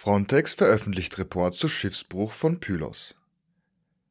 [0.00, 3.16] Frontex veröffentlicht Report zu Schiffsbruch von Pylos.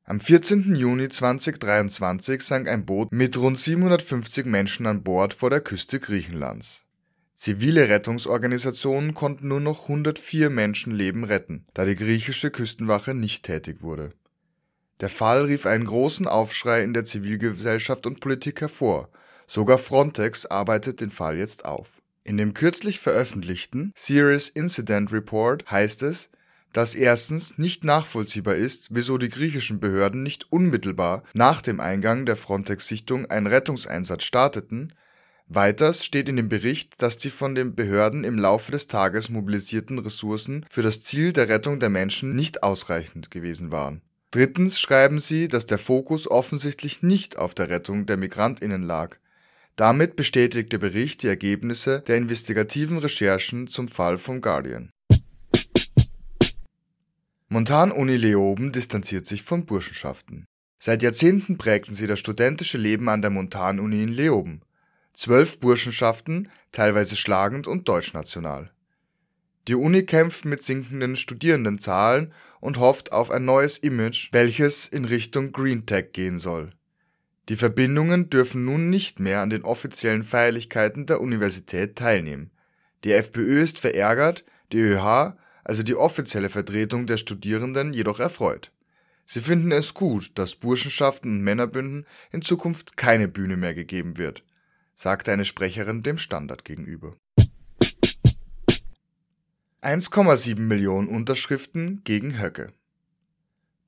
[0.04, 0.76] Am 14.
[0.76, 6.84] Juni 2023 sank ein Boot mit rund 750 Menschen an Bord vor der Küste Griechenlands.
[7.36, 14.12] Zivile Rettungsorganisationen konnten nur noch 104 Menschenleben retten, da die griechische Küstenwache nicht tätig wurde.
[15.00, 19.08] Der Fall rief einen großen Aufschrei in der Zivilgesellschaft und Politik hervor,
[19.48, 21.97] sogar Frontex arbeitet den Fall jetzt auf
[22.28, 26.30] in dem kürzlich veröffentlichten Serious Incident Report heißt es,
[26.74, 32.36] dass erstens nicht nachvollziehbar ist, wieso die griechischen Behörden nicht unmittelbar nach dem Eingang der
[32.36, 34.94] Frontex-Sichtung einen Rettungseinsatz starteten,
[35.48, 39.98] weiters steht in dem Bericht, dass die von den Behörden im Laufe des Tages mobilisierten
[39.98, 44.02] Ressourcen für das Ziel der Rettung der Menschen nicht ausreichend gewesen waren.
[44.32, 49.18] Drittens schreiben sie, dass der Fokus offensichtlich nicht auf der Rettung der Migrantinnen lag,
[49.78, 54.90] damit bestätigt der Bericht die Ergebnisse der investigativen Recherchen zum Fall vom Guardian.
[57.50, 60.46] Montan-Uni Leoben distanziert sich von Burschenschaften.
[60.80, 64.62] Seit Jahrzehnten prägten sie das studentische Leben an der Montan-Uni in Leoben.
[65.14, 68.72] Zwölf Burschenschaften, teilweise schlagend und deutschnational.
[69.68, 75.52] Die Uni kämpft mit sinkenden Studierendenzahlen und hofft auf ein neues Image, welches in Richtung
[75.52, 76.72] Green Tech gehen soll
[77.50, 82.52] die Verbindungen dürfen nun nicht mehr an den offiziellen Feierlichkeiten der Universität teilnehmen.
[83.04, 88.72] Die FPÖ ist verärgert, die ÖH, also die offizielle Vertretung der Studierenden, jedoch erfreut.
[89.26, 94.44] Sie finden es gut, dass Burschenschaften und Männerbünden in Zukunft keine Bühne mehr gegeben wird,
[94.96, 97.16] sagte eine Sprecherin dem Standard gegenüber.
[99.82, 102.74] 1,7 Millionen Unterschriften gegen Höcke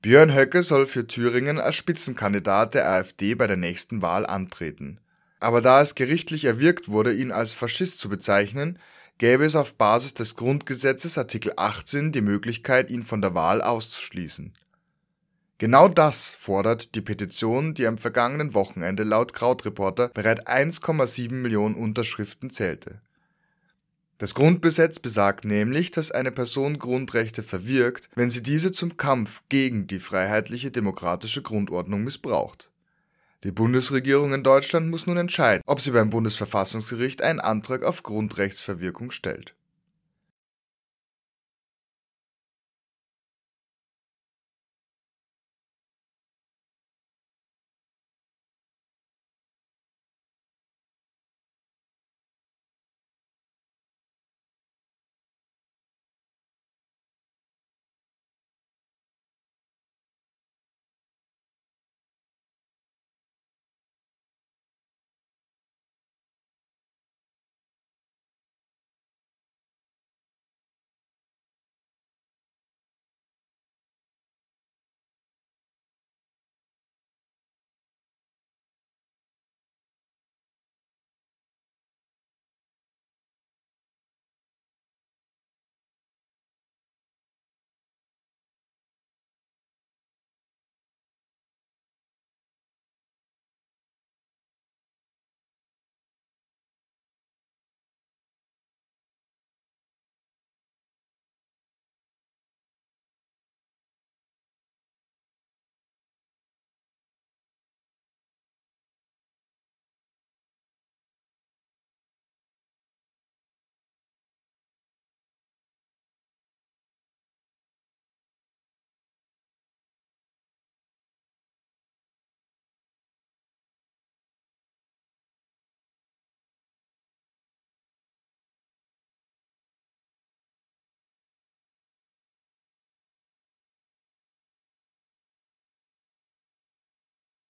[0.02, 4.98] Björn Höcke soll für Thüringen als Spitzenkandidat der AfD bei der nächsten Wahl antreten.
[5.40, 8.78] Aber da es gerichtlich erwirkt wurde, ihn als Faschist zu bezeichnen,
[9.18, 14.54] gäbe es auf Basis des Grundgesetzes Artikel 18 die Möglichkeit, ihn von der Wahl auszuschließen.
[15.58, 22.48] Genau das fordert die Petition, die am vergangenen Wochenende laut Krautreporter bereits 1,7 Millionen Unterschriften
[22.48, 23.02] zählte
[24.20, 29.86] das Grundgesetz besagt nämlich, dass eine Person Grundrechte verwirkt, wenn sie diese zum Kampf gegen
[29.86, 32.70] die freiheitliche demokratische Grundordnung missbraucht.
[33.44, 39.10] Die Bundesregierung in Deutschland muss nun entscheiden, ob sie beim Bundesverfassungsgericht einen Antrag auf Grundrechtsverwirkung
[39.10, 39.54] stellt